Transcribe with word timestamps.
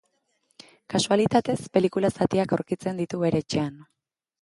Kasualitatez, 0.93 1.57
pelikula 1.77 2.13
zatiak 2.17 2.59
aurkitzen 2.59 3.07
ditu 3.07 3.25
bere 3.29 3.47
etxean. 3.47 3.81